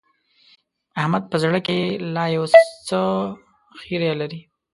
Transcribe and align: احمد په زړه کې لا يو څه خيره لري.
احمد 1.01 1.23
په 1.31 1.35
زړه 1.43 1.59
کې 1.65 1.77
لا 2.15 2.25
يو 2.35 2.43
څه 2.87 2.99
خيره 3.81 4.11
لري. 4.21 4.39